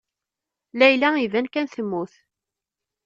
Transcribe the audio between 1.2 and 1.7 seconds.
iban kan